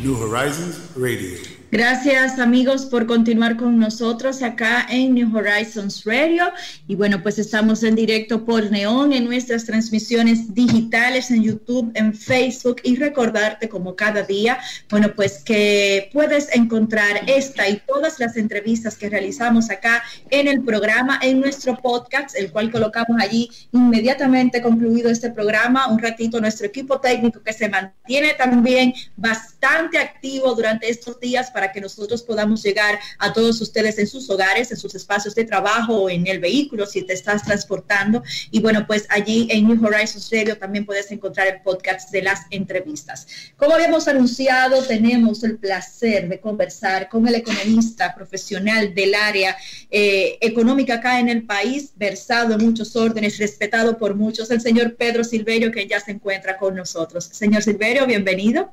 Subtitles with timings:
[0.00, 1.53] New Horizons Radio.
[1.74, 6.52] Gracias amigos por continuar con nosotros acá en New Horizons Radio.
[6.86, 12.14] Y bueno, pues estamos en directo por Neón en nuestras transmisiones digitales en YouTube, en
[12.14, 18.36] Facebook y recordarte como cada día, bueno, pues que puedes encontrar esta y todas las
[18.36, 24.62] entrevistas que realizamos acá en el programa, en nuestro podcast, el cual colocamos allí inmediatamente
[24.62, 30.88] concluido este programa, un ratito nuestro equipo técnico que se mantiene también bastante activo durante
[30.88, 34.94] estos días para que nosotros podamos llegar a todos ustedes en sus hogares, en sus
[34.94, 38.22] espacios de trabajo en el vehículo si te estás transportando.
[38.50, 42.42] Y bueno, pues allí en New Horizons Radio también puedes encontrar el podcast de las
[42.50, 43.26] entrevistas.
[43.56, 49.56] Como habíamos anunciado, tenemos el placer de conversar con el economista profesional del área
[49.90, 54.96] eh, económica acá en el país, versado en muchos órdenes, respetado por muchos, el señor
[54.96, 57.24] Pedro Silverio, que ya se encuentra con nosotros.
[57.32, 58.72] Señor Silverio, bienvenido.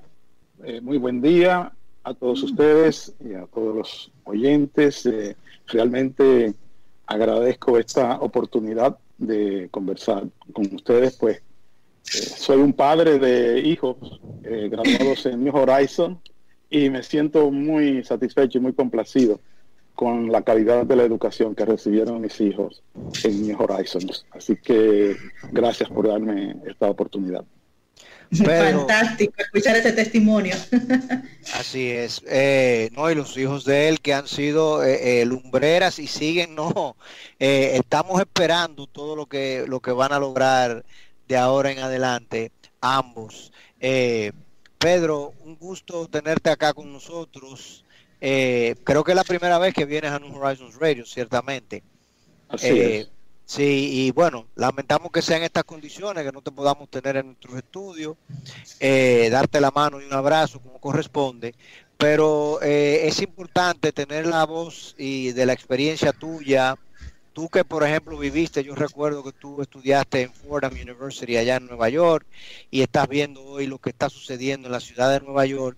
[0.64, 1.72] Eh, muy buen día
[2.04, 5.06] a todos ustedes y a todos los oyentes.
[5.06, 5.36] Eh,
[5.68, 6.54] realmente
[7.06, 11.42] agradezco esta oportunidad de conversar con ustedes, pues eh,
[12.12, 13.98] soy un padre de hijos
[14.44, 16.20] eh, graduados en New Horizon
[16.70, 19.40] y me siento muy satisfecho y muy complacido
[19.94, 22.82] con la calidad de la educación que recibieron mis hijos
[23.24, 24.26] en New Horizons.
[24.32, 25.16] Así que
[25.52, 27.46] gracias por darme esta oportunidad.
[28.46, 30.56] Fantástico escuchar ese testimonio.
[31.54, 32.22] Así es.
[32.28, 36.56] Eh, no, y los hijos de él que han sido eh, eh, lumbreras y siguen,
[36.56, 36.96] no.
[37.40, 40.86] estamos esperando todo lo que, lo que van a lograr
[41.28, 43.52] de ahora en adelante, ambos.
[44.78, 47.84] Pedro, un gusto tenerte acá con nosotros.
[48.20, 51.84] creo que es la primera vez que vienes a New Horizons Radio, ciertamente.
[52.48, 53.10] Así es
[53.52, 57.58] Sí, y bueno, lamentamos que sean estas condiciones, que no te podamos tener en nuestros
[57.58, 58.16] estudios,
[58.80, 61.54] eh, darte la mano y un abrazo como corresponde,
[61.98, 66.78] pero eh, es importante tener la voz y de la experiencia tuya.
[67.34, 71.68] Tú que, por ejemplo, viviste, yo recuerdo que tú estudiaste en Fordham University allá en
[71.68, 72.26] Nueva York
[72.70, 75.78] y estás viendo hoy lo que está sucediendo en la ciudad de Nueva York,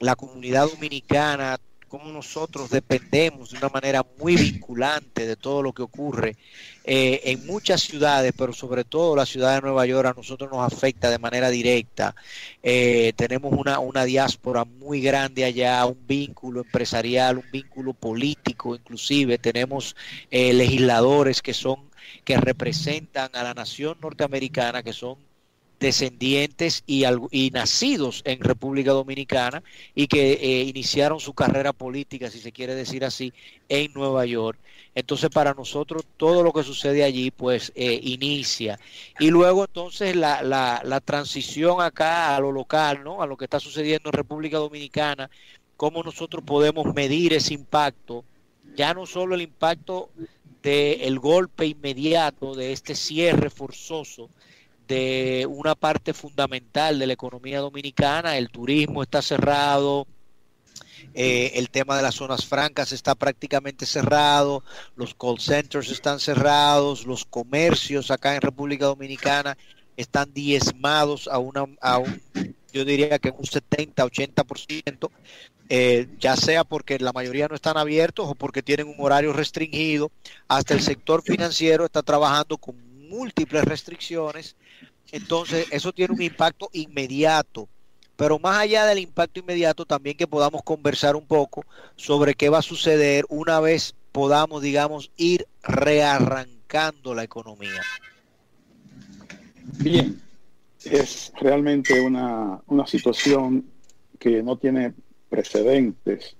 [0.00, 1.58] la comunidad dominicana,
[1.88, 6.36] cómo nosotros dependemos de una manera muy vinculante de todo lo que ocurre
[6.84, 10.72] eh, en muchas ciudades, pero sobre todo la ciudad de Nueva York a nosotros nos
[10.72, 12.14] afecta de manera directa.
[12.62, 19.38] Eh, tenemos una, una diáspora muy grande allá, un vínculo empresarial, un vínculo político inclusive.
[19.38, 19.96] Tenemos
[20.30, 21.90] eh, legisladores que son
[22.24, 25.16] que representan a la nación norteamericana, que son
[25.78, 27.04] descendientes y,
[27.52, 29.62] nacidos en República Dominicana
[29.94, 33.32] y que eh, iniciaron su carrera política, si se quiere decir así,
[33.68, 34.58] en Nueva York.
[34.94, 38.80] Entonces para nosotros todo lo que sucede allí pues eh, inicia.
[39.18, 43.22] Y luego entonces la, transición acá a lo local, ¿no?
[43.22, 45.28] A lo que está sucediendo en República Dominicana,
[45.76, 48.24] cómo nosotros podemos medir ese impacto,
[48.74, 50.08] ya no solo el impacto
[50.62, 54.30] del golpe inmediato de este cierre forzoso,
[54.86, 58.36] de una parte fundamental de la economía dominicana.
[58.36, 60.06] El turismo está cerrado,
[61.14, 64.62] eh, el tema de las zonas francas está prácticamente cerrado,
[64.96, 69.56] los call centers están cerrados, los comercios acá en República Dominicana
[69.96, 72.20] están diezmados a, una, a un,
[72.72, 75.10] yo diría que un 70-80%,
[75.68, 80.12] eh, ya sea porque la mayoría no están abiertos o porque tienen un horario restringido,
[80.48, 82.76] hasta el sector financiero está trabajando con
[83.16, 84.56] múltiples restricciones,
[85.10, 87.68] entonces eso tiene un impacto inmediato.
[88.16, 91.64] Pero más allá del impacto inmediato, también que podamos conversar un poco
[91.96, 97.82] sobre qué va a suceder una vez podamos, digamos, ir rearrancando la economía.
[99.78, 100.18] Bien,
[100.84, 103.66] es realmente una, una situación
[104.18, 104.94] que no tiene
[105.28, 106.36] precedentes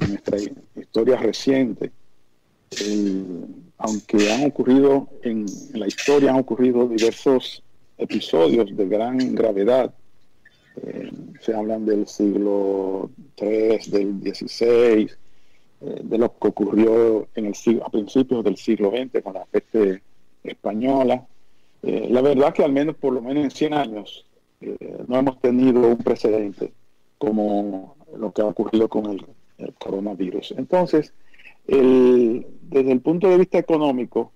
[0.00, 0.38] en nuestra
[0.74, 1.92] historia reciente
[3.78, 7.62] aunque han ocurrido en, la historia, han ocurrido diversos
[7.98, 9.92] episodios de gran gravedad.
[10.82, 11.10] Eh,
[11.40, 15.10] se hablan del siglo III, del XVI,
[15.80, 19.44] eh, de lo que ocurrió en el siglo, a principios del siglo XX con la
[19.44, 20.02] peste
[20.42, 21.26] española.
[21.82, 24.26] Eh, la verdad que al menos por lo menos en 100 años
[25.08, 26.72] no hemos tenido un precedente
[27.18, 29.26] como lo que ha ocurrido con el,
[29.78, 30.54] coronavirus.
[30.56, 31.12] Entonces,
[32.72, 34.32] desde el punto de vista económico,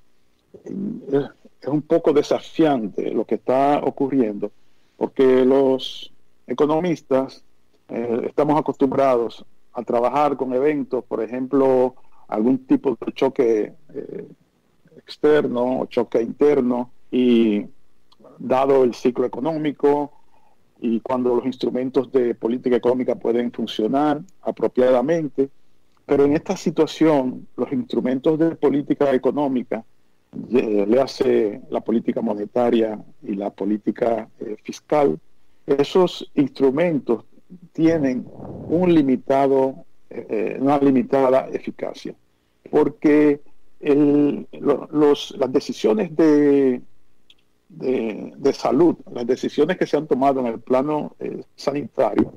[0.65, 4.50] es un poco desafiante lo que está ocurriendo,
[4.97, 6.12] porque los
[6.47, 7.43] economistas
[7.88, 11.94] eh, estamos acostumbrados a trabajar con eventos, por ejemplo,
[12.29, 14.29] algún tipo de choque eh,
[14.97, 17.65] externo o choque interno, y
[18.38, 20.12] dado el ciclo económico
[20.81, 25.49] y cuando los instrumentos de política económica pueden funcionar apropiadamente,
[26.06, 29.85] pero en esta situación los instrumentos de política económica
[30.49, 35.19] le hace la política monetaria y la política eh, fiscal,
[35.67, 37.25] esos instrumentos
[37.73, 38.26] tienen
[38.69, 42.14] un limitado, eh, eh, una limitada eficacia,
[42.70, 43.41] porque
[43.81, 46.81] las decisiones de,
[47.69, 51.14] de, salud, las decisiones que se han tomado en el plano
[51.55, 52.32] sanitario,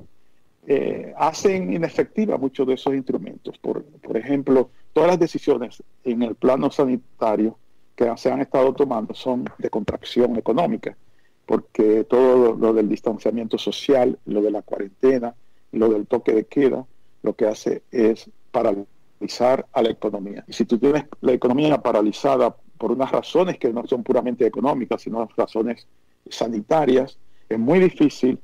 [1.16, 3.58] hacen inefectiva muchos de esos instrumentos.
[3.58, 7.56] Por, por ejemplo, todas las decisiones en el plano sanitario
[8.00, 10.96] que se han estado tomando son de contracción económica,
[11.44, 15.34] porque todo lo, del distanciamiento social, lo de la cuarentena,
[15.72, 16.86] lo del toque de queda,
[17.22, 20.44] lo que hace es paralizar a la economía.
[20.48, 25.02] Y si tú tienes la economía paralizada por unas razones que no son puramente económicas,
[25.02, 25.86] sino razones
[26.30, 27.18] sanitarias,
[27.50, 28.38] es muy difícil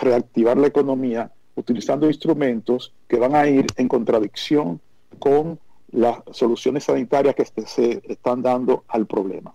[0.00, 4.80] reactivar la economía utilizando instrumentos que van a ir en contradicción
[5.18, 5.58] con
[5.90, 9.54] las soluciones sanitarias que se están dando al problema.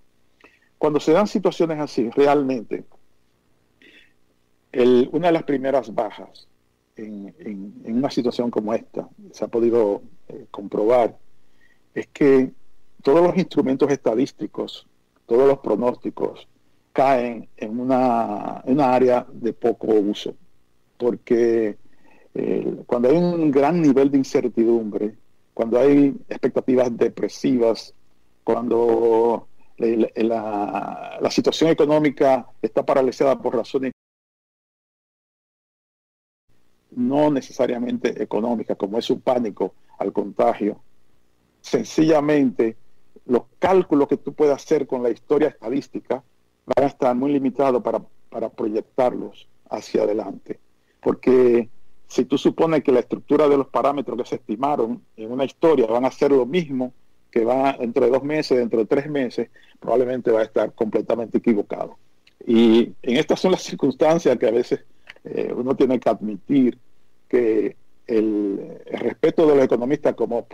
[0.78, 2.84] Cuando se dan situaciones así, realmente,
[5.12, 6.48] una de las primeras bajas
[6.96, 11.18] en, una situación como esta, se ha podido eh, comprobar,
[11.94, 12.52] es que
[13.02, 14.88] todos los instrumentos estadísticos,
[15.26, 16.48] todos los pronósticos,
[16.94, 18.64] caen en una,
[18.94, 20.36] área de poco uso,
[20.98, 21.78] porque
[22.86, 25.16] cuando hay un gran nivel de incertidumbre,
[25.54, 27.94] cuando hay expectativas depresivas,
[28.44, 29.48] cuando
[29.78, 33.92] la, situación económica está paralizada por razones
[36.92, 40.80] no necesariamente económicas, como es un pánico al contagio.
[41.62, 42.76] Sencillamente,
[43.26, 46.24] los cálculos que tú puedes hacer con la historia estadística
[46.66, 50.60] van a estar muy limitados para, para proyectarlos hacia adelante.
[51.02, 51.70] Porque
[52.08, 55.88] si tú supones que la estructura de los parámetros que se estimaron en una historia
[55.88, 56.94] van a ser lo mismo
[57.32, 59.50] que va dentro de dos meses, dentro de tres meses,
[59.80, 61.98] probablemente va a estar completamente equivocado.
[62.46, 64.80] Y en estas son las circunstancias que a veces
[65.26, 66.78] eh, uno tiene que admitir
[67.28, 67.76] que
[68.08, 70.48] el, respeto de los economistas como,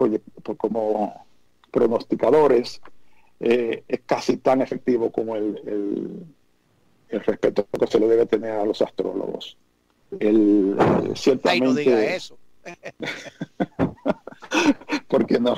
[0.57, 1.25] como
[1.69, 2.81] pronosticadores
[3.39, 6.25] eh, es casi tan efectivo como el,
[7.09, 9.55] el respeto que se le debe tener a los astrólogos.
[10.19, 10.77] El,
[11.15, 11.65] ciertamente...
[11.65, 12.37] no diga eso.
[15.07, 15.55] ¿Por qué no?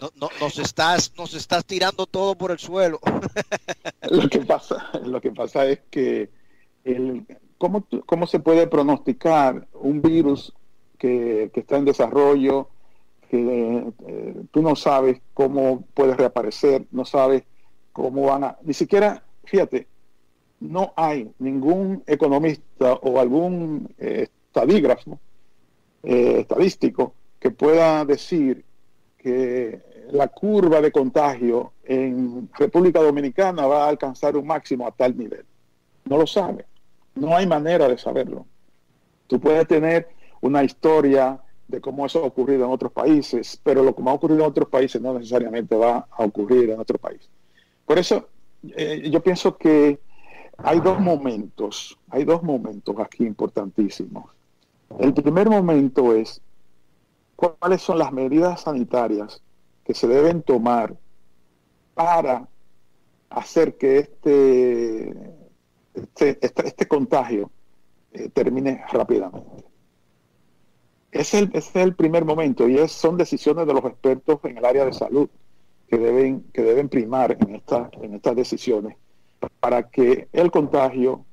[0.00, 3.00] no, nos estás nos estás tirando todo por el suelo
[4.10, 6.30] lo que pasa lo que pasa es que
[6.84, 7.26] el,
[7.58, 10.52] ¿cómo, cómo se puede pronosticar un virus
[10.98, 12.68] que, está en desarrollo
[13.30, 17.42] que eh, tú no sabes cómo puede reaparecer no sabes
[17.92, 19.88] cómo van a ni siquiera fíjate
[20.60, 25.18] no hay ningún economista o algún eh, estadígrafo
[26.02, 28.64] eh, estadístico que pueda decir
[29.18, 35.16] que la curva de contagio en República Dominicana va a alcanzar un máximo a tal
[35.16, 35.44] nivel.
[36.04, 36.64] No lo sabe.
[37.14, 38.46] No hay manera de saberlo.
[39.26, 40.08] Tú puedes tener
[40.40, 44.44] una historia de cómo eso ha ocurrido en otros países, pero lo que ha ocurrido
[44.44, 47.28] en otros países no necesariamente va a ocurrir en otro país.
[47.84, 48.28] Por eso
[48.76, 49.98] eh, yo pienso que
[50.58, 54.30] hay dos momentos, hay dos momentos aquí importantísimos.
[54.98, 56.40] El primer momento es
[57.34, 59.42] cuáles son las medidas sanitarias
[59.84, 60.96] que se deben tomar
[61.94, 62.48] para
[63.30, 65.10] hacer que este,
[65.94, 67.50] este, este, este contagio
[68.12, 69.64] eh, termine rápidamente.
[71.10, 74.64] Ese es, el, es el primer momento y son decisiones de los expertos en el
[74.64, 75.28] área de salud
[75.88, 78.96] que deben, que deben primar en, esta, en estas decisiones
[79.60, 81.24] para que el contagio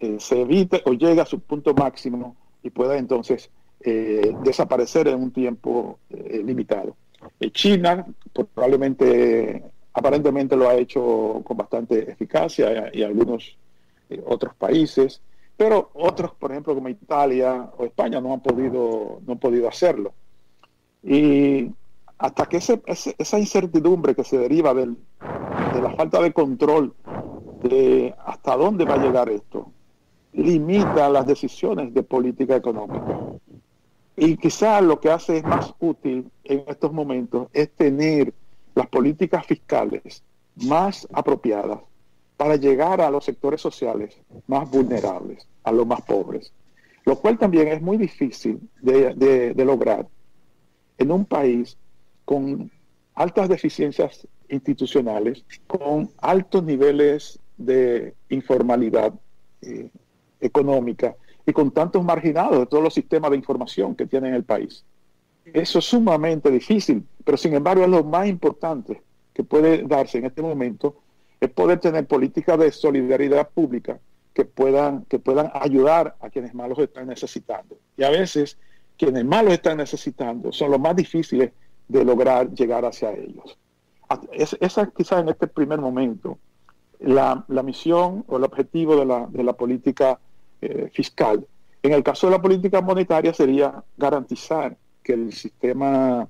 [0.00, 5.22] eh, se evite o llegue a su punto máximo y pueda entonces eh, desaparecer en
[5.22, 6.96] un tiempo eh, limitado.
[7.52, 13.56] China probablemente, aparentemente lo ha hecho con bastante eficacia y, algunos
[14.26, 15.20] otros países,
[15.56, 20.12] pero otros, por ejemplo, como Italia o España, no han podido, no han podido hacerlo.
[21.02, 21.70] Y
[22.18, 24.94] hasta que esa incertidumbre que se deriva de
[25.80, 26.94] la falta de control
[27.62, 29.70] de hasta dónde va a llegar esto,
[30.32, 33.18] limita las decisiones de política económica.
[34.16, 38.32] Y quizá lo que hace es más útil en estos momentos es tener
[38.74, 40.22] las políticas fiscales
[40.56, 41.78] más apropiadas
[42.36, 44.16] para llegar a los sectores sociales
[44.46, 46.52] más vulnerables, a los más pobres,
[47.04, 50.08] lo cual también es muy difícil de, lograr
[50.98, 51.76] en un país
[52.24, 52.70] con
[53.14, 59.12] altas deficiencias institucionales, con altos niveles de informalidad
[59.62, 59.88] eh,
[60.40, 61.14] económica
[61.46, 64.84] y con tantos marginados de todos los sistemas de información que tiene el país.
[65.44, 69.02] Eso es sumamente difícil, pero sin embargo es lo más importante
[69.34, 70.96] que puede darse en este momento,
[71.40, 73.98] es poder tener políticas de solidaridad pública
[74.34, 77.76] que puedan, que puedan ayudar a quienes más los están necesitando.
[77.96, 78.58] Y a veces
[78.96, 81.50] quienes más los están necesitando son los más difíciles
[81.88, 83.58] de lograr llegar hacia ellos.
[84.32, 86.38] esa quizás en este primer momento
[87.02, 90.18] la, misión o el objetivo de la, de la política
[90.60, 91.46] eh, fiscal.
[91.82, 96.28] En el caso de la política monetaria sería garantizar que el sistema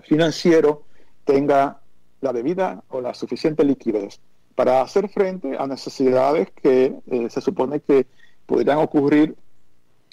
[0.00, 0.82] financiero
[1.24, 1.80] tenga
[2.20, 4.20] la debida o la suficiente liquidez
[4.56, 8.06] para hacer frente a necesidades que eh, se supone que
[8.46, 9.36] podrían ocurrir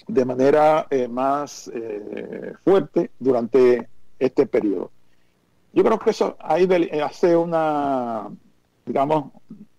[0.06, 1.68] de manera eh, más
[2.62, 3.88] fuerte durante
[4.20, 4.92] este periodo.
[5.72, 6.68] Yo creo que eso ahí
[7.02, 8.30] hace una,
[8.86, 9.32] digamos,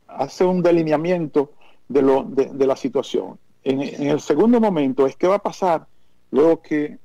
[0.07, 1.53] hace un delineamiento
[1.87, 3.39] de, lo, de, la situación.
[3.63, 5.87] En, el segundo momento es qué va a pasar
[6.31, 6.99] luego que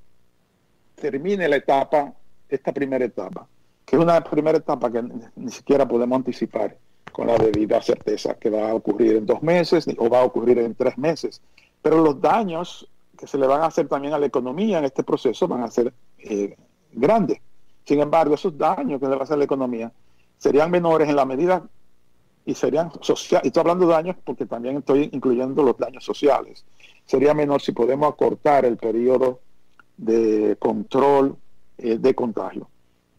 [0.97, 2.13] termine la etapa,
[2.49, 3.47] esta primera etapa,
[3.85, 5.03] que es una primera etapa que
[5.37, 6.77] ni, siquiera podemos anticipar
[7.13, 10.59] con la debida certeza que va a ocurrir en dos meses o va a ocurrir
[10.59, 11.41] en tres meses.
[11.81, 15.05] Pero los daños que se le van a hacer también a la economía en este
[15.05, 16.57] proceso van a ser eh,
[16.93, 17.39] grandes.
[17.85, 19.93] Sin embargo, esos daños que le va a hacer a la economía
[20.39, 21.63] serían menores en la medida
[22.45, 26.65] y serían sociales, y estoy hablando de daños porque también estoy incluyendo los daños sociales.
[27.07, 29.41] Sería menor si podemos acortar el periodo
[29.97, 31.37] de control
[31.79, 32.69] eh, de contagio.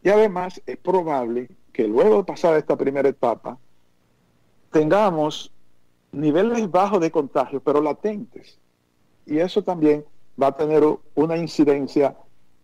[0.03, 3.58] Y además es probable que luego de pasar esta primera etapa
[4.72, 5.51] tengamos
[6.12, 8.58] niveles bajos de contagio, pero latentes.
[9.25, 10.06] Y eso también
[10.42, 10.84] va a tener
[11.15, 12.15] una incidencia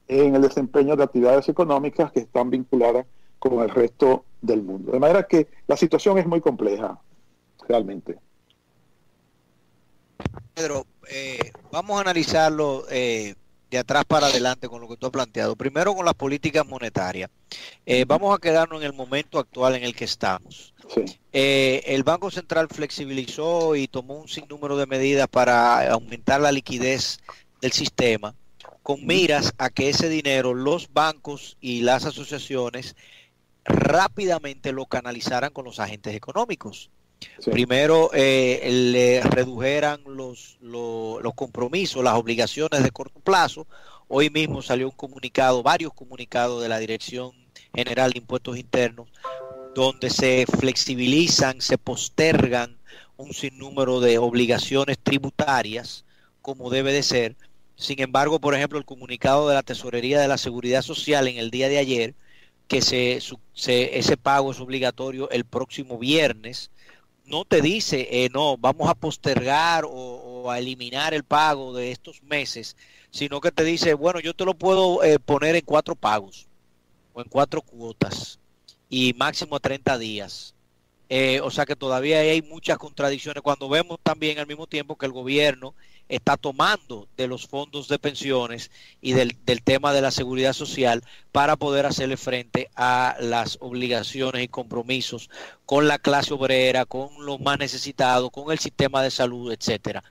[0.07, 3.05] en el desempeño de actividades económicas que están vinculadas
[3.37, 4.91] con el resto del mundo.
[4.91, 6.99] De manera que la situación es muy compleja,
[7.67, 8.17] realmente.
[10.53, 13.35] Pedro, eh, vamos a analizarlo eh,
[13.69, 15.55] de atrás para adelante con lo que tú has planteado.
[15.55, 17.29] Primero con las políticas monetarias.
[17.85, 20.73] Eh, vamos a quedarnos en el momento actual en el que estamos.
[21.31, 27.19] el Banco Central flexibilizó y tomó un sinnúmero de medidas para aumentar la liquidez
[27.61, 28.33] del sistema
[28.83, 32.95] con miras a que ese dinero los bancos y las asociaciones
[33.65, 36.89] rápidamente lo canalizaran con los agentes económicos.
[37.51, 43.67] Primero eh, le redujeran los, los, compromisos, las obligaciones de corto plazo.
[44.07, 47.31] Hoy mismo salió un comunicado, varios comunicados de la Dirección
[47.73, 49.09] General de Impuestos Internos,
[49.75, 52.77] donde se flexibilizan, se postergan
[53.17, 56.05] un sinnúmero de obligaciones tributarias,
[56.41, 57.35] como debe de ser.
[57.75, 61.51] Sin embargo, por ejemplo, el comunicado de la Tesorería de la Seguridad Social en el
[61.51, 62.15] día de ayer
[62.69, 63.19] que se,
[63.97, 66.69] ese pago es obligatorio el próximo viernes.
[67.25, 72.21] No te dice, eh, no, vamos a postergar o, a eliminar el pago de estos
[72.23, 72.77] meses,
[73.09, 76.47] sino que te dice, bueno, yo te lo puedo eh, poner en cuatro pagos
[77.13, 78.39] o en cuatro cuotas
[78.87, 80.53] y máximo 30 días.
[81.09, 85.07] Eh, o sea que todavía hay muchas contradicciones cuando vemos también al mismo tiempo que
[85.07, 85.73] el gobierno
[86.09, 91.55] está tomando de los fondos de pensiones y del, tema de la seguridad social para
[91.55, 95.29] poder hacerle frente a las obligaciones y compromisos
[95.65, 100.03] con la clase obrera, con los más necesitados, con el sistema de salud, etcétera.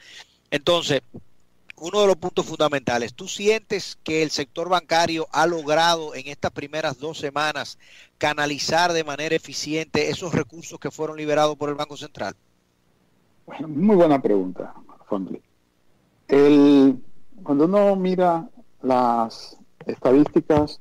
[0.50, 1.02] Entonces,
[1.80, 6.50] uno de los puntos fundamentales, ¿tú sientes que el sector bancario ha logrado en estas
[6.52, 7.78] primeras dos semanas
[8.18, 12.34] canalizar de manera eficiente esos recursos que fueron liberados por el Banco Central?
[13.46, 14.74] Bueno, muy buena pregunta,
[15.08, 15.37] Fondley.
[16.28, 16.98] El,
[17.42, 18.48] cuando uno mira
[18.82, 20.80] las estadísticas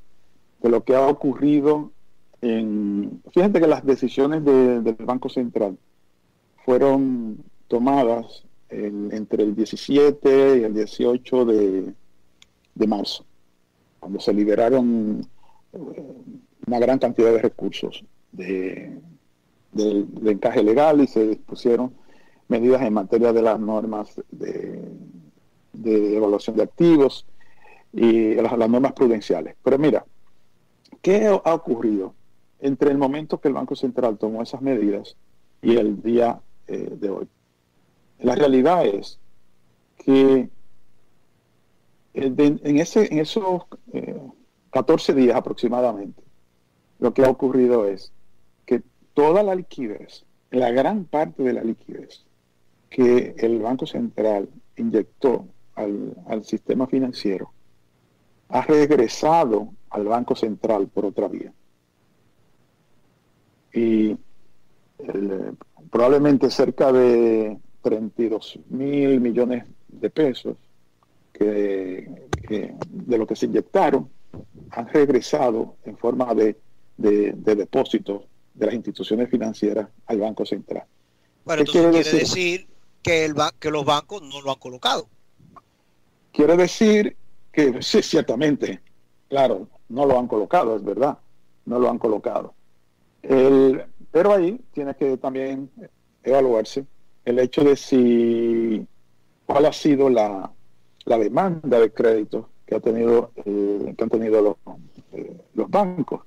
[0.60, 1.90] de lo que ha ocurrido
[2.42, 3.22] en...
[3.32, 5.78] Fíjate que las decisiones del Banco Central
[6.64, 11.94] fueron tomadas entre el 17 y el 18 de,
[12.86, 13.24] marzo,
[13.98, 15.26] cuando se liberaron
[15.72, 16.02] eh,
[16.66, 19.00] una gran cantidad de recursos de,
[19.72, 21.94] de, encaje legal y se dispusieron
[22.48, 24.82] medidas en materia de las normas de,
[25.72, 27.26] de evaluación de activos
[27.92, 29.56] y las, normas prudenciales.
[29.62, 30.04] Pero mira,
[31.02, 32.14] ¿qué ha ocurrido
[32.60, 35.16] entre el momento que el Banco Central tomó esas medidas
[35.62, 37.28] y el día eh, de hoy?
[38.20, 39.18] La realidad es
[39.98, 40.48] que
[42.14, 43.62] en, ese, en esos
[44.70, 46.22] 14 días aproximadamente,
[46.98, 48.12] lo que ha ocurrido es
[48.66, 48.82] que
[49.14, 52.24] toda la liquidez, la gran parte de la liquidez
[52.90, 55.46] que el Banco Central inyectó
[55.88, 57.52] al, al sistema financiero,
[58.48, 61.52] ha regresado al Banco Central por otra vía.
[63.72, 64.16] Y
[65.90, 70.56] probablemente cerca de 32 mil millones de pesos
[71.32, 72.10] que,
[72.48, 74.08] de lo que se inyectaron
[74.70, 76.56] han regresado en forma de,
[76.96, 80.84] de, depósitos de las instituciones financieras al Banco Central.
[81.44, 82.66] Bueno, entonces quiere decir,
[83.02, 85.08] que, el que los bancos no lo han colocado.
[86.32, 87.16] Quiere decir
[87.52, 88.80] que sí, ciertamente,
[89.28, 91.18] claro, no lo han colocado, es verdad,
[91.64, 92.54] no lo han colocado.
[93.22, 95.70] El, pero ahí tiene que también
[96.22, 96.86] evaluarse
[97.24, 98.86] el hecho de si
[99.46, 100.50] cuál ha sido la,
[101.04, 104.56] la demanda de crédito que ha tenido eh, que han tenido los,
[105.12, 106.22] eh, los bancos.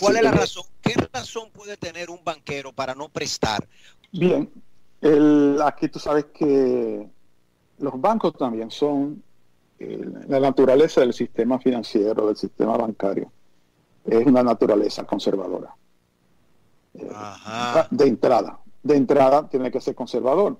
[0.00, 0.64] ¿cuál es la razón?
[0.80, 3.66] ¿Qué razón puede tener un banquero para no prestar?
[4.12, 4.48] Bien,
[5.00, 7.08] el, aquí tú sabes que
[7.78, 9.22] los bancos también son
[9.78, 13.30] la naturaleza del sistema financiero, del sistema bancario,
[14.04, 15.74] es una naturaleza conservadora.
[16.92, 20.56] De entrada, de entrada tiene que ser conservador.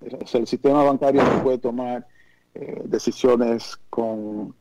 [0.00, 2.06] El sistema bancario no puede tomar
[2.54, 4.54] eh, decisiones con,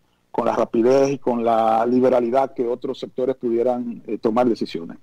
[0.43, 4.97] la rapidez y con la liberalidad que otros sectores pudieran eh, tomar decisiones.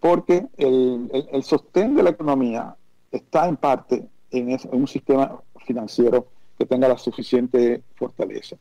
[0.00, 2.74] Porque el, el, sostén de la economía
[3.10, 6.28] está en parte en, en, un sistema financiero
[6.58, 8.56] que tenga la suficiente fortaleza.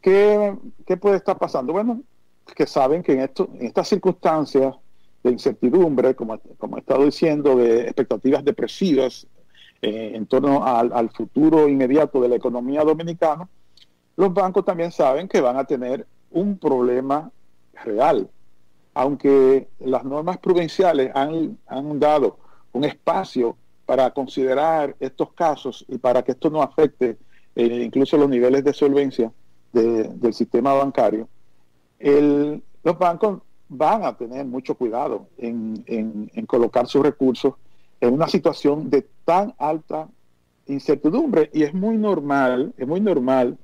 [0.00, 0.56] ¿Qué,
[1.00, 1.72] puede estar pasando?
[1.72, 2.02] Bueno,
[2.54, 4.74] que saben que en, esto, en estas circunstancias
[5.22, 9.26] de incertidumbre, como, como he estado diciendo, de expectativas depresivas
[9.80, 13.48] eh, en torno al, futuro inmediato de la economía dominicana,
[14.16, 17.30] los bancos también saben que van a tener un problema
[17.84, 18.28] real.
[18.92, 22.38] Aunque las normas prudenciales han, han dado
[22.72, 27.18] un espacio para considerar estos casos y para que esto no afecte
[27.54, 29.32] eh, incluso los niveles de solvencia
[29.72, 31.28] del sistema bancario,
[31.98, 37.54] los bancos van a tener mucho cuidado en, colocar sus recursos
[38.00, 40.08] en una situación de tan alta
[40.66, 41.50] incertidumbre.
[41.52, 43.58] Y es muy normal, es muy normal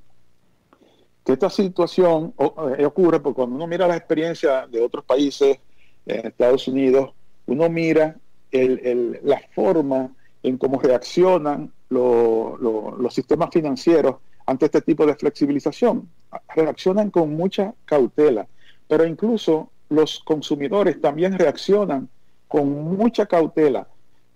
[1.24, 2.34] que esta situación
[2.76, 5.58] eh, ocurre porque cuando uno mira la experiencia de otros países,
[6.06, 7.10] en Estados Unidos,
[7.46, 8.16] uno mira
[8.52, 10.10] la forma
[10.42, 16.08] en cómo reaccionan los sistemas financieros ante este tipo de flexibilización.
[16.54, 18.46] Reaccionan con mucha cautela,
[18.88, 22.08] pero incluso los consumidores también reaccionan
[22.48, 23.86] con mucha cautela.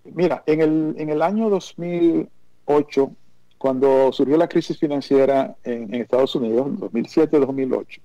[0.05, 3.11] Mira, en el, en el año 2008,
[3.59, 8.01] cuando surgió la crisis financiera en, Estados Unidos, 2007-2008,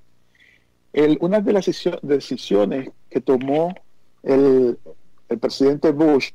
[1.19, 1.69] una de las
[2.01, 3.75] decisiones que tomó
[4.23, 4.77] el,
[5.29, 6.31] el presidente Bush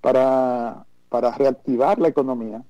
[0.00, 2.62] para, para reactivar la economía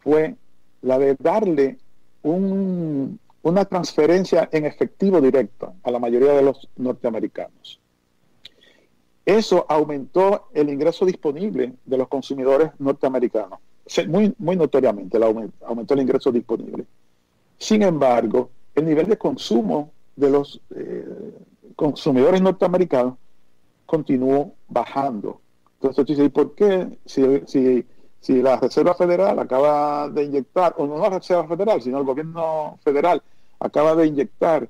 [0.00, 0.36] fue
[0.82, 1.78] la de darle
[2.22, 7.80] un, una transferencia en efectivo directo a la mayoría de los norteamericanos.
[9.24, 13.58] Eso aumentó el ingreso disponible de los consumidores norteamericanos,
[14.08, 15.18] muy, muy notoriamente
[15.62, 16.84] aumentó, el ingreso disponible.
[17.56, 21.34] Sin embargo, el nivel de consumo de los eh,
[21.74, 23.14] consumidores norteamericanos
[23.86, 25.40] continuó bajando.
[25.74, 27.84] Entonces, tú dices, ¿por qué si, si
[28.24, 32.78] si la Reserva Federal acaba de inyectar, o no la Reserva Federal, sino el gobierno
[32.82, 33.22] federal
[33.60, 34.66] acaba de inyectar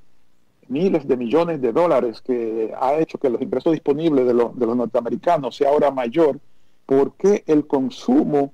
[0.66, 4.66] miles de millones de dólares que ha hecho que los ingresos disponibles de, los, de
[4.66, 6.40] los norteamericanos sea ahora mayor,
[6.84, 8.52] ¿por qué el consumo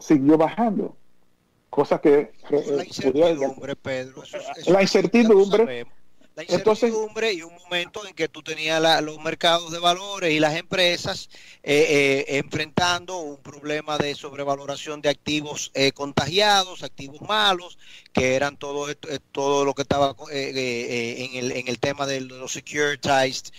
[0.00, 0.94] siguió bajando?
[1.70, 2.32] Cosa que...
[2.50, 4.22] la incertidumbre, Pedro.
[4.66, 5.86] la incertidumbre
[6.34, 10.56] la incertidumbre y un momento en que tú tenías los mercados de valores y las
[10.56, 11.28] empresas
[11.62, 17.78] eh, eh, enfrentando un problema de sobrevaloración de activos eh, contagiados, activos malos,
[18.12, 18.86] que eran todo,
[19.32, 20.56] todo lo que estaba en
[21.36, 23.52] el, en, el, tema de los securitized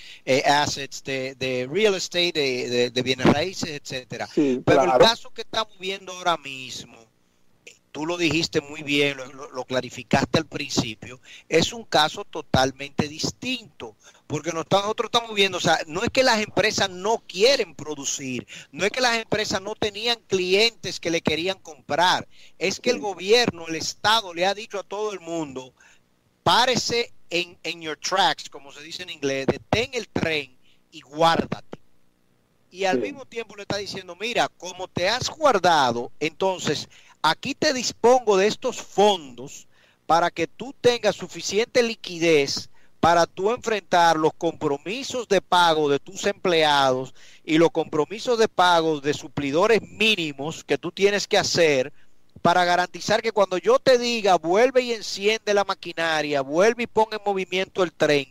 [0.45, 4.27] assets de, real estate, de, bienes raíces, etcétera.
[4.33, 7.12] Pero el caso que estamos viendo ahora mismo
[7.93, 9.17] tú lo dijiste muy bien,
[9.53, 15.77] lo, clarificaste al principio, es un caso totalmente distinto, porque nosotros estamos viendo, o sea,
[15.86, 20.17] no es que las empresas no quieren producir, no es que las empresas no tenían
[20.27, 22.27] clientes que le querían comprar,
[22.58, 25.71] es que el gobierno, el Estado le ha dicho a todo el mundo,
[26.41, 30.58] párese en, en your tracks, como se dice en inglés, detén el tren
[30.89, 31.84] y guárdate
[32.71, 36.89] y al mismo tiempo le está diciendo, mira, como te has guardado, entonces
[37.23, 39.67] aquí te dispongo de estos fondos
[40.05, 46.25] para que tú tengas suficiente liquidez para tú enfrentar los compromisos de pago de tus
[46.25, 51.91] empleados y los compromisos de pago de suplidores mínimos que tú tienes que hacer
[52.41, 57.17] para garantizar que cuando yo te diga vuelve y enciende la maquinaria, vuelve y ponga
[57.17, 58.27] en movimiento el tren,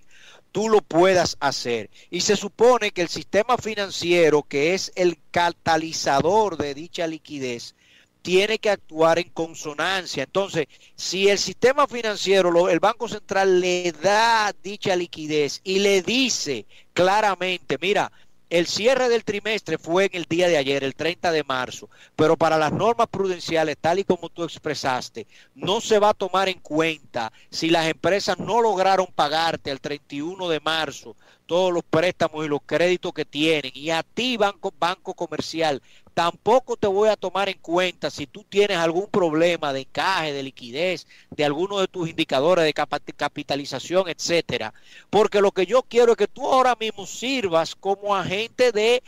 [0.52, 1.90] tú lo puedas hacer.
[2.10, 7.74] Y se supone que el sistema financiero, que es el catalizador de dicha liquidez,
[8.22, 10.22] tiene que actuar en consonancia.
[10.22, 16.66] Entonces, si el sistema financiero, el Banco Central le da dicha liquidez y le dice
[16.94, 18.10] claramente, mira,
[18.52, 22.36] el cierre del trimestre fue en el día de ayer, el 30 de marzo, pero
[22.36, 26.60] para las normas prudenciales, tal y como tú expresaste, no se va a tomar en
[26.60, 32.48] cuenta si las empresas no lograron pagarte el 31 de marzo todos los préstamos y
[32.48, 35.82] los créditos que tienen y a ti banco banco comercial
[36.14, 40.42] tampoco te voy a tomar en cuenta si tú tienes algún problema de encaje, de
[40.42, 44.74] liquidez, de alguno de tus indicadores de capitalización, etcétera.
[45.10, 49.02] Porque lo que yo quiero es que tú ahora mismo sirvas como agente de,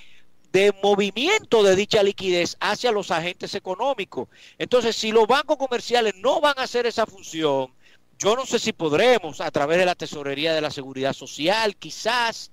[0.53, 4.29] de movimiento de dicha liquidez hacia los agentes económicos.
[4.59, 7.73] Entonces, si los bancos comerciales no van a hacer esa función,
[8.19, 12.53] yo no sé si podremos a través de la tesorería de la seguridad social, quizás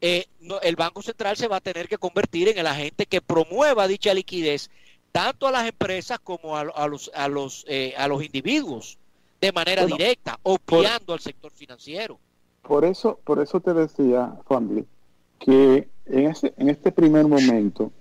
[0.00, 0.26] eh,
[0.62, 4.12] el Banco Central se va a tener que convertir en el agente que promueva dicha
[4.14, 4.70] liquidez
[5.12, 8.98] tanto a las empresas como a, los, a, los, eh, a los individuos
[9.40, 12.18] de manera directa, obviando al sector financiero.
[12.62, 14.84] Por eso, por eso te decía, Juan,
[15.38, 17.92] que en, ese, en este primer momento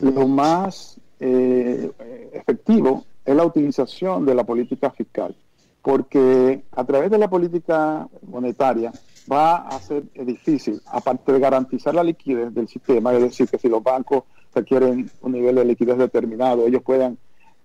[0.00, 1.90] lo más eh,
[2.32, 5.34] efectivo es la utilización de la política fiscal,
[5.82, 8.92] porque a través de la política monetaria
[9.30, 13.68] va a ser difícil, aparte de garantizar la liquidez del sistema, es decir, que si
[13.68, 17.18] los bancos requieren un nivel de liquidez determinado, ellos puedan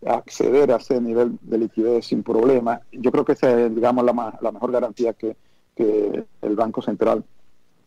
[0.06, 2.82] acceder a ese nivel de liquidez sin problema.
[2.92, 5.36] Yo creo que esa es, digamos, la, la mejor garantía que,
[5.76, 7.24] que el Banco Central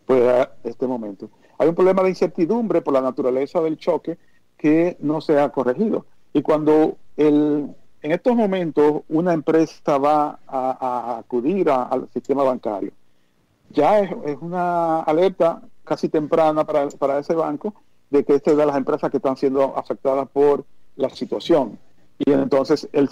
[0.07, 1.31] puede dar en este momento.
[1.59, 4.19] Hay un problema de incertidumbre por la naturaleza del choque
[4.57, 6.07] que no se ha corregido.
[6.33, 12.93] Y cuando el, en estos momentos una empresa va a, acudir al sistema bancario,
[13.71, 17.75] ya es, una alerta casi temprana para, ese banco
[18.11, 20.65] de que esta es de las empresas que están siendo afectadas por
[20.97, 21.79] la situación.
[22.19, 23.09] Y entonces el,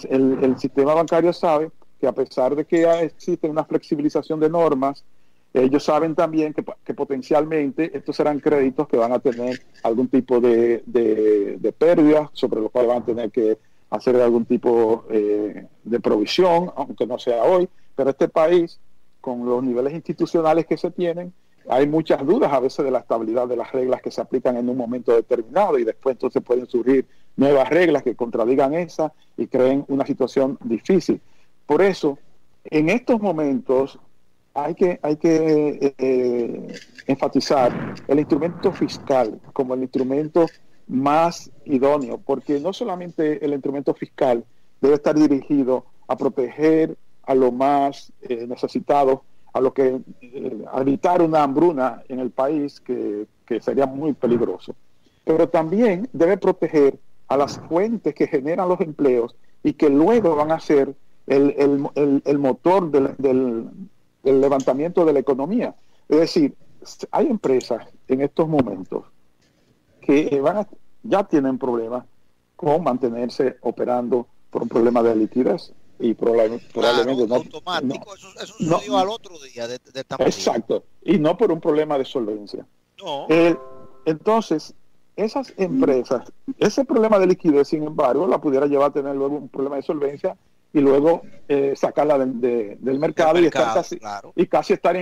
[0.57, 5.03] sistema bancario sabe que a pesar de que existe una flexibilización de normas,
[5.53, 10.83] ellos saben también que, potencialmente estos serán créditos que van a tener algún tipo de,
[10.85, 13.57] de, pérdida, sobre los cuales van a tener que
[13.89, 17.67] hacer algún tipo eh, de provisión, aunque no sea hoy.
[17.95, 18.79] Pero este país
[19.21, 21.33] con los niveles institucionales que se tienen,
[21.67, 24.69] hay muchas dudas a veces de la estabilidad de las reglas que se aplican en
[24.69, 27.05] un momento determinado y después entonces pueden surgir
[27.35, 31.21] nuevas reglas que contradigan esa y creen una situación difícil.
[31.65, 32.17] Por eso,
[32.63, 33.99] en estos momentos
[34.53, 40.47] hay que, hay que eh, enfatizar el instrumento fiscal como el instrumento
[40.87, 44.43] más idóneo, porque no solamente el instrumento fiscal
[44.81, 46.97] debe estar dirigido a proteger
[47.29, 49.19] a lo más eh, necesitados,
[49.53, 53.27] a lo que eh, evitar una hambruna en el país que,
[53.61, 54.73] sería muy peligroso.
[55.25, 60.51] Pero también debe proteger a las fuentes que generan los empleos y que luego van
[60.51, 60.95] a ser
[61.27, 63.69] el, motor del,
[64.23, 65.75] levantamiento de la economía.
[66.07, 66.55] Es decir,
[67.11, 69.05] hay empresas en estos momentos
[70.01, 70.65] que van
[71.03, 72.05] ya tienen problemas
[72.55, 76.67] con mantenerse operando por un problema de liquidez y probablemente,
[77.27, 81.59] no, automático, eso, eso, sucedió al otro día de, de Exacto, y no por un
[81.59, 82.65] problema de solvencia.
[83.03, 83.25] No.
[83.29, 83.55] Eh,
[84.05, 84.73] entonces,
[85.15, 89.49] esas empresas, ese problema de liquidez, sin embargo, la pudiera llevar a tener luego un
[89.49, 90.37] problema de solvencia
[90.71, 93.99] y luego eh, sacarla del mercado, y, estar casi,
[94.35, 94.95] y casi estar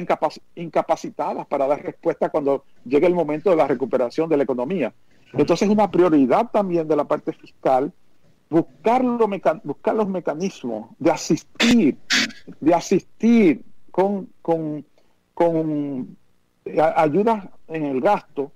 [0.56, 4.94] incapacitadas para dar respuesta cuando llegue el momento de la recuperación de la economía.
[5.34, 7.92] Entonces, es una prioridad también de la parte fiscal
[8.50, 9.04] buscar,
[9.64, 11.98] buscar los mecanismos de asistir,
[12.60, 14.86] de asistir con, con,
[15.34, 16.18] con
[16.96, 18.52] ayuda en el gasto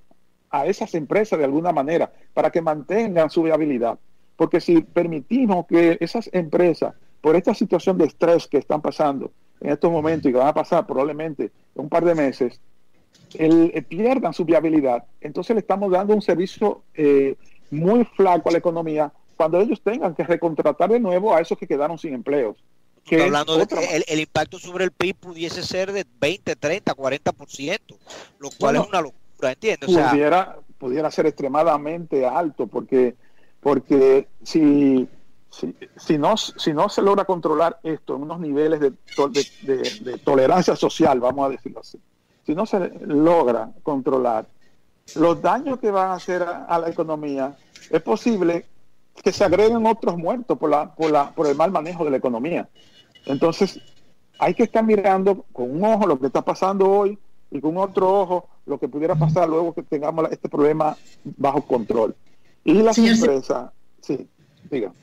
[0.50, 3.98] a esas empresas de alguna manera para que mantengan su viabilidad.
[4.36, 9.72] Porque si permitimos que esas empresas, por esta situación de estrés que están pasando en
[9.72, 12.60] estos momentos y que van a pasar probablemente un par de meses,
[13.36, 17.36] el, pierdan su viabilidad, entonces le estamos dando un servicio eh,
[17.70, 21.66] muy flaco a la economía cuando ellos tengan que recontratar de nuevo a esos que
[21.66, 22.58] quedaron sin empleos.
[23.04, 27.80] Que hablando de que el, impacto sobre el PIB pudiese ser de 20, 30, 40%,
[28.38, 29.90] lo cual es una locura, ¿entiendes?
[29.90, 33.16] pudiera, pudiera ser extremadamente alto, porque,
[33.60, 35.10] porque si,
[35.50, 38.94] si, no, si no se logra controlar esto en unos niveles de,
[39.64, 42.00] de, tolerancia social, vamos a decirlo así,
[42.46, 44.46] si no se logra controlar
[45.16, 47.58] los daños que van a hacer a, la economía,
[47.90, 48.68] es posible
[49.22, 52.18] que se agreguen otros muertos por, la, por, la, por el mal manejo de la
[52.18, 52.68] economía.
[53.26, 53.80] Entonces,
[54.40, 57.18] hay que estar mirando con un ojo lo que está pasando hoy
[57.52, 62.16] y con otro ojo lo que pudiera pasar luego que tengamos este problema bajo control.
[62.64, 64.28] Y las empresas, sí,
[64.70, 64.94] diga.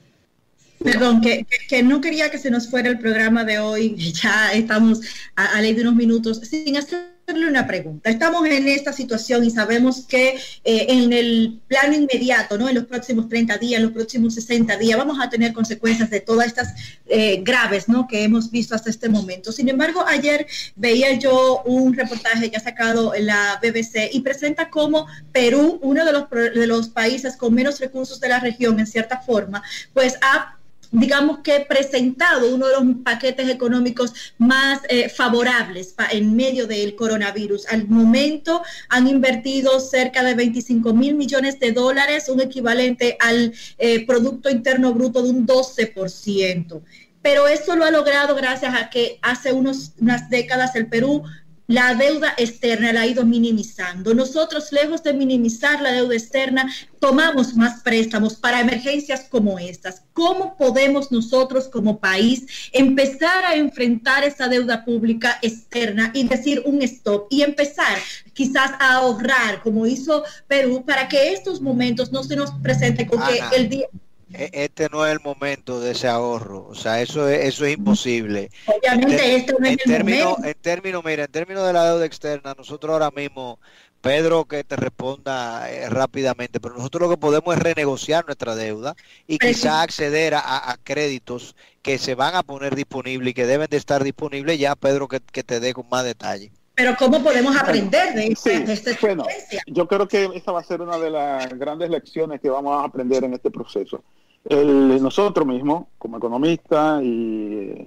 [0.83, 5.00] Perdón, que, que, no quería que se nos fuera el programa de hoy, ya estamos
[5.37, 8.10] a, a ley de unos minutos, sin hacer una pregunta.
[8.10, 12.68] Estamos en esta situación y sabemos que eh, en el plano inmediato, ¿no?
[12.68, 16.20] En los próximos 30 días, en los próximos 60 días, vamos a tener consecuencias de
[16.20, 16.74] todas estas
[17.06, 18.08] eh, graves, ¿no?
[18.08, 19.52] Que hemos visto hasta este momento.
[19.52, 25.06] Sin embargo, ayer veía yo un reportaje que ha sacado la BBC y presenta cómo
[25.32, 29.18] Perú, uno de los, de los países con menos recursos de la región, en cierta
[29.18, 29.62] forma,
[29.92, 30.57] pues ha
[30.90, 37.66] digamos que presentado uno de los paquetes económicos más eh, favorables en medio del coronavirus.
[37.68, 44.07] Al momento han invertido cerca de 25 mil millones de dólares, un equivalente al eh,
[44.07, 46.83] Producto Interno Bruto de un 12%.
[47.20, 51.24] Pero esto lo ha logrado gracias a que hace unos, unas décadas el Perú
[51.68, 54.14] la deuda externa la ha ido minimizando.
[54.14, 56.66] Nosotros, lejos de minimizar la deuda externa,
[56.98, 60.02] tomamos más préstamos para emergencias como estas.
[60.14, 66.81] ¿Cómo podemos nosotros como país empezar a enfrentar esa deuda pública externa y decir un
[66.81, 67.98] stop y empezar
[68.33, 73.20] quizás a ahorrar como hizo Perú para que estos momentos no se nos presenten con
[73.20, 73.88] que el día
[74.32, 78.50] este no es el momento de ese ahorro, o sea, eso es, eso es imposible.
[78.66, 82.54] Obviamente esto no es en términos, En términos, mira, en términos de la deuda externa,
[82.56, 83.58] nosotros ahora mismo,
[84.00, 88.94] Pedro que te responda eh, rápidamente, pero nosotros lo que podemos es renegociar nuestra deuda
[89.26, 93.76] y quizá acceder a, créditos que se van a poner disponibles y que deben de
[93.76, 96.52] estar disponibles ya, Pedro, que, te dé con más detalle.
[96.78, 99.24] Pero ¿cómo podemos aprender de, esta, bueno,
[99.66, 102.84] Yo creo que esa va a ser una de las grandes lecciones que vamos a
[102.84, 104.04] aprender en este proceso.
[104.48, 107.84] Nosotros mismos, como economistas y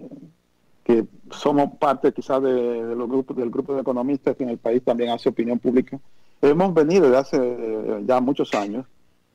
[0.84, 4.84] que somos parte quizás de, los grupos del grupo de economistas que en el país
[4.84, 5.98] también hace opinión pública,
[6.42, 8.86] hemos venido desde hace eh, ya muchos años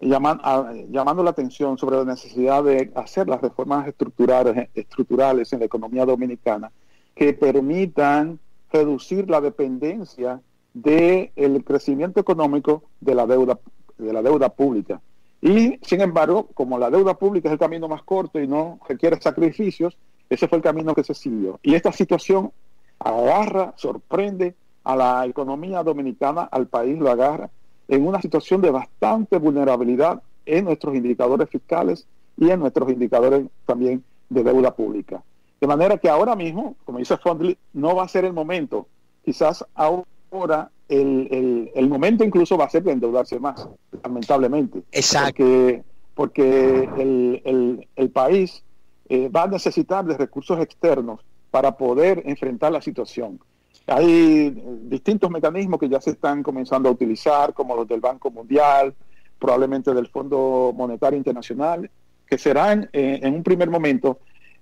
[0.02, 6.04] llamando la atención sobre la necesidad de hacer las reformas estructurales, estructurales en la economía
[6.04, 6.70] dominicana
[7.14, 8.38] que permitan
[8.76, 10.40] reducir la dependencia
[10.74, 13.58] del crecimiento económico de la deuda
[13.98, 15.00] de la deuda pública.
[15.40, 19.20] Y sin embargo, como la deuda pública es el camino más corto y no requiere
[19.20, 19.96] sacrificios,
[20.28, 21.58] ese fue el camino que se siguió.
[21.62, 22.52] Y esta situación
[22.98, 27.50] agarra, sorprende a la economía dominicana, al país lo agarra
[27.88, 34.04] en una situación de bastante vulnerabilidad en nuestros indicadores fiscales y en nuestros indicadores también
[34.28, 35.22] de deuda pública.
[35.60, 38.86] De manera que ahora mismo, como dice Fondley, no va a ser el momento.
[39.24, 43.68] Quizás ahora el, el, momento incluso va a ser de endeudarse más,
[44.02, 44.82] lamentablemente.
[44.92, 45.42] Exacto.
[45.42, 45.82] Porque,
[46.14, 48.62] porque el, el país
[49.08, 53.38] eh, va a necesitar de recursos externos para poder enfrentar la situación.
[53.86, 54.50] Hay
[54.82, 58.94] distintos mecanismos que ya se están comenzando a utilizar, como los del Banco Mundial,
[59.38, 61.88] probablemente del Fondo Monetario Internacional,
[62.26, 64.18] que serán eh, en un primer momento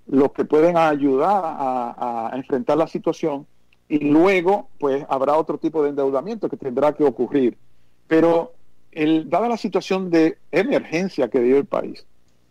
[0.07, 3.47] los que pueden ayudar a enfrentar la situación
[3.87, 7.57] y luego pues habrá otro tipo de endeudamiento que tendrá que ocurrir.
[8.07, 8.53] Pero
[8.91, 12.05] el, dada la situación de emergencia que vive el país,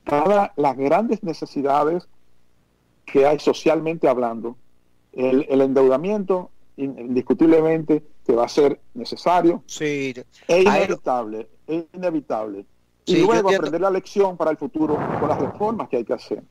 [0.05, 2.09] dada las grandes necesidades
[3.05, 4.57] que hay socialmente hablando,
[5.13, 10.13] el, endeudamiento indiscutiblemente que va a ser necesario sí.
[10.49, 12.67] e inevitable, es inevitable.
[13.05, 16.43] y luego aprender la lección para el futuro con las reformas que hay que hacer.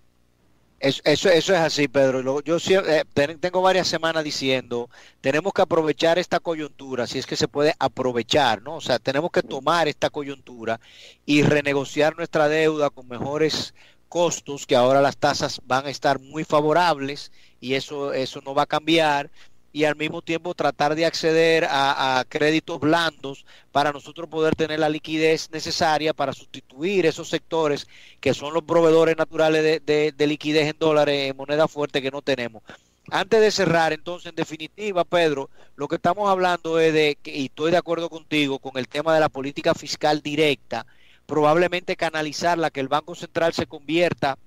[0.84, 2.41] Eso, eso, es así, Pedro.
[2.41, 3.06] Yo eh,
[3.39, 4.89] tengo varias semanas diciendo,
[5.22, 8.76] tenemos que aprovechar esta coyuntura, si es que se puede aprovechar, ¿no?
[8.76, 10.82] O sea, tenemos que tomar esta coyuntura
[11.26, 13.74] y renegociar nuestra deuda con mejores
[14.10, 18.63] costos, que ahora las tasas van a estar muy favorables y eso, eso no va
[18.63, 19.32] a cambiar
[19.73, 24.88] y al mismo tiempo tratar de acceder a, créditos blandos para nosotros poder tener la
[24.88, 27.88] liquidez necesaria para sustituir esos sectores
[28.21, 32.62] que son los proveedores naturales de, liquidez en dólares, en moneda fuerte que no tenemos.
[33.09, 37.71] Antes de cerrar, entonces, en definitiva, Pedro, lo que estamos hablando es de, y estoy
[37.71, 40.86] de acuerdo contigo, con el tema de la política fiscal directa,
[41.25, 44.38] probablemente canalizarla, que el Banco Central se convierta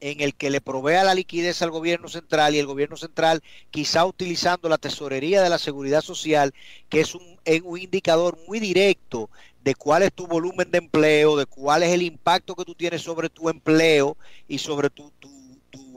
[0.00, 4.04] en el que le provea la liquidez al gobierno central y el gobierno central quizá
[4.06, 6.54] utilizando la tesorería de la seguridad social,
[6.88, 9.30] que es un, un indicador muy directo
[9.62, 13.02] de cuál es tu volumen de empleo, de cuál es el impacto que tú tienes
[13.02, 15.28] sobre tu empleo y sobre tu, tu,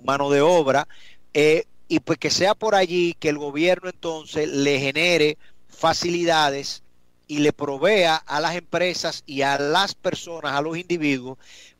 [0.03, 0.87] mano de obra,
[1.33, 5.37] eh, y pues que sea por allí que el gobierno entonces le genere
[5.67, 6.81] facilidades
[7.27, 11.37] y le provea a las empresas y a las personas, a los individuos,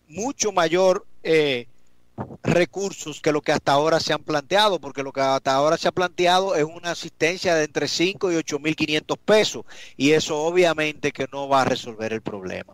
[0.08, 1.68] mucho mayor eh,
[2.44, 5.88] recursos que lo que hasta ahora se han planteado, porque lo que hasta ahora se
[5.88, 9.66] ha planteado es una asistencia de entre 5 y 8 mil 500 pesos,
[9.98, 12.74] y eso obviamente que no va a resolver el problema.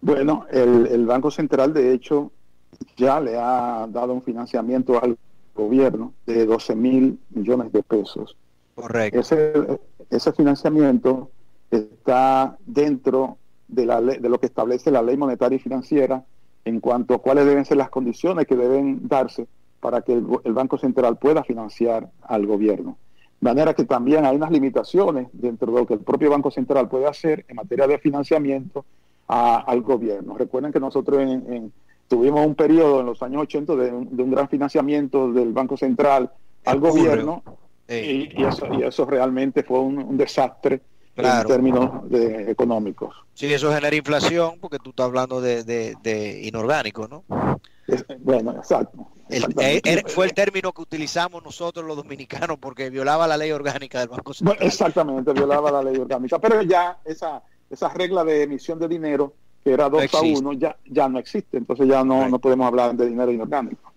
[0.00, 2.32] Bueno, el, el Banco Central de hecho
[2.96, 5.18] ya le ha dado un financiamiento al
[5.54, 8.36] gobierno de 12 mil millones de pesos.
[8.74, 9.20] Correcto.
[9.20, 9.78] Ese,
[10.08, 11.30] ese financiamiento
[11.70, 13.36] está dentro
[13.68, 16.24] de, la de lo que establece la ley monetaria y financiera
[16.64, 19.46] en cuanto a cuáles deben ser las condiciones que deben darse
[19.80, 22.98] para que el, Banco Central pueda financiar al gobierno.
[23.40, 26.88] De manera que también hay unas limitaciones dentro de lo que el propio Banco Central
[26.88, 28.84] puede hacer en materia de financiamiento
[29.26, 30.36] al gobierno.
[30.36, 31.24] Recuerden que nosotros
[32.08, 36.30] tuvimos un periodo en los años 80 de, un gran financiamiento del Banco Central
[36.66, 37.42] al gobierno
[37.88, 40.82] y, eso, realmente fue un desastre
[41.16, 43.14] en términos de, económicos.
[43.34, 47.24] Sí, eso genera inflación porque tú estás hablando de, de, inorgánico, ¿no?
[48.20, 49.06] bueno, exacto.
[49.28, 54.08] Eh, fue el término que utilizamos nosotros los dominicanos porque violaba la ley orgánica del
[54.08, 54.58] Banco Central.
[54.60, 56.38] exactamente, violaba la ley orgánica.
[56.38, 60.76] Pero ya esa, esa regla de emisión de dinero, que era 2 a 1, ya,
[60.86, 61.58] ya no existe.
[61.58, 63.92] Entonces ya no, no podemos hablar de dinero inorgánico.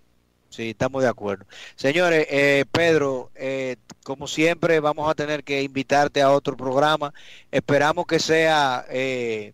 [0.53, 1.45] Sí, estamos de acuerdo.
[1.75, 7.11] Señores, eh, Pedro, eh, como siempre vamos a tener que invitarte a otro programa.
[7.49, 9.53] Esperamos que sea eh,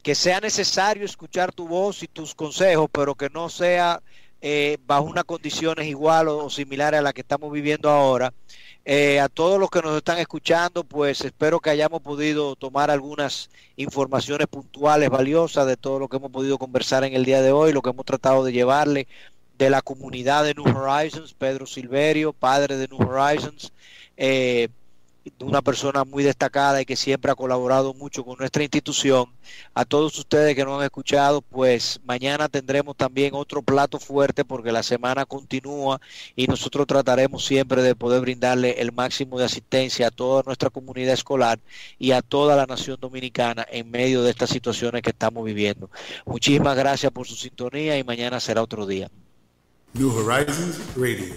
[0.00, 4.00] que sea necesario escuchar tu voz y tus consejos, pero que no sea
[4.86, 8.32] bajo unas condiciones igual o, similares a las que estamos viviendo ahora.
[9.20, 14.46] a todos los que nos están escuchando, pues espero que hayamos podido tomar algunas informaciones
[14.46, 17.82] puntuales, valiosas de todo lo que hemos podido conversar en el día de hoy, lo
[17.82, 19.08] que hemos tratado de llevarle
[19.58, 23.72] de la comunidad de New Horizons, Pedro Silverio, padre de New Horizons,
[24.16, 24.68] eh,
[25.40, 29.26] una persona muy destacada y que siempre ha colaborado mucho con nuestra institución.
[29.74, 34.72] A todos ustedes que nos han escuchado, pues mañana tendremos también otro plato fuerte porque
[34.72, 36.00] la semana continúa
[36.36, 41.14] y nosotros trataremos siempre de poder brindarle el máximo de asistencia a toda nuestra comunidad
[41.14, 41.58] escolar
[41.98, 45.90] y a toda la nación dominicana en medio de estas situaciones que estamos viviendo.
[46.24, 49.10] Muchísimas gracias por su sintonía y mañana será otro día.
[49.94, 51.34] New Horizons Radio.